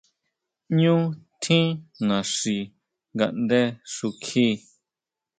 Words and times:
Ñú 0.79 0.95
tjín 1.41 1.67
naxi 2.07 2.57
ngaʼndé 3.15 3.61
xukji. 3.95 4.45